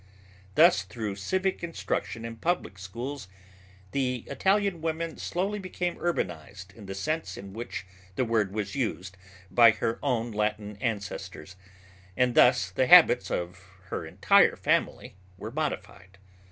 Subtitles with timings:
[0.55, 3.27] Thus through civic instruction in the public schools,
[3.91, 7.85] the Italian woman slowly became urbanized in the sense in which
[8.15, 9.15] the word was used
[9.51, 11.55] by her own Latin ancestors,
[12.17, 13.59] and thus the habits of
[13.89, 16.17] her entire family were modified.